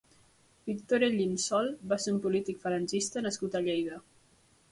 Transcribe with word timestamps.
Víctor 0.69 1.03
Hellín 1.07 1.35
Sol 1.43 1.69
va 1.91 1.99
ser 2.05 2.13
un 2.13 2.17
polític 2.25 2.59
falangista 2.65 3.23
nascut 3.27 3.59
a 3.61 3.65
Lleida. 3.67 4.01